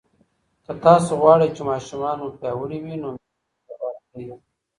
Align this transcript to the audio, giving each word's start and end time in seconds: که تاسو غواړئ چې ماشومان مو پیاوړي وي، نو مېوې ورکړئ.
که 0.65 0.71
تاسو 0.85 1.11
غواړئ 1.21 1.49
چې 1.55 1.61
ماشومان 1.69 2.15
مو 2.21 2.27
پیاوړي 2.39 2.79
وي، 2.83 2.95
نو 3.01 3.09
مېوې 3.15 3.75
ورکړئ. 3.83 4.27